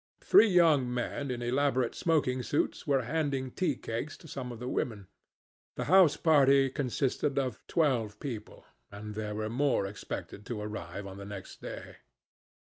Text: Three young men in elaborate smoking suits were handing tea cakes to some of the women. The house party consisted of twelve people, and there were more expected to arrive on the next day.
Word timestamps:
Three 0.21 0.47
young 0.47 0.91
men 0.91 1.29
in 1.29 1.43
elaborate 1.43 1.93
smoking 1.93 2.41
suits 2.41 2.87
were 2.87 3.03
handing 3.03 3.51
tea 3.51 3.75
cakes 3.75 4.17
to 4.17 4.27
some 4.27 4.51
of 4.51 4.57
the 4.57 4.67
women. 4.67 5.05
The 5.75 5.83
house 5.83 6.17
party 6.17 6.71
consisted 6.71 7.37
of 7.37 7.59
twelve 7.67 8.19
people, 8.19 8.65
and 8.91 9.13
there 9.13 9.35
were 9.35 9.47
more 9.47 9.85
expected 9.85 10.43
to 10.47 10.59
arrive 10.61 11.05
on 11.05 11.17
the 11.17 11.25
next 11.25 11.61
day. 11.61 11.97